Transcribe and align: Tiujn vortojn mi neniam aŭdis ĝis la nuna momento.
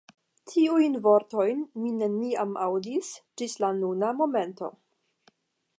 Tiujn 0.51 0.95
vortojn 1.07 1.61
mi 1.83 1.91
neniam 1.97 2.57
aŭdis 2.69 3.13
ĝis 3.43 3.55
la 3.65 3.73
nuna 3.83 4.13
momento. 4.23 4.73